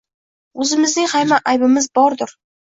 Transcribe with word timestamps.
O‘zimizning 0.63 1.11
ham 1.11 1.35
aybimiz 1.53 1.91
bordir? 2.01 2.35